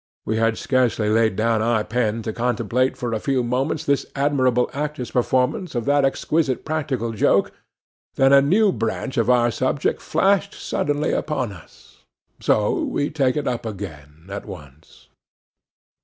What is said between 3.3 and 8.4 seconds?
moments this admirable actor's performance of that exquisite practical joke, than